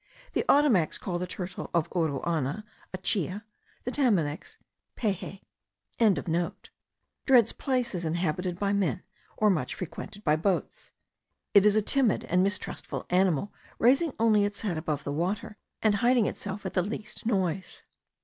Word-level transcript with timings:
The 0.33 0.43
Ottomacs 0.49 0.97
call 0.97 1.19
the 1.19 1.27
turtle 1.27 1.69
of 1.75 1.87
Uruana, 1.91 2.63
achea; 2.91 3.43
the 3.83 3.91
Tamanacs, 3.91 4.57
peje.)) 4.97 5.41
dreads 7.27 7.51
places 7.53 8.03
inhabited 8.03 8.57
by 8.57 8.73
men, 8.73 9.03
or 9.37 9.51
much 9.51 9.75
frequented 9.75 10.23
by 10.23 10.35
boats. 10.37 10.89
It 11.53 11.67
is 11.67 11.75
a 11.75 11.83
timid 11.83 12.23
and 12.23 12.41
mistrustful 12.41 13.05
animal, 13.11 13.53
raising 13.77 14.13
only 14.19 14.43
its 14.43 14.61
head 14.61 14.75
above 14.75 15.03
the 15.03 15.13
water, 15.13 15.57
and 15.83 15.93
hiding 15.93 16.25
itself 16.25 16.65
at 16.65 16.73
the 16.73 16.81
least 16.81 17.27
noise. 17.27 17.83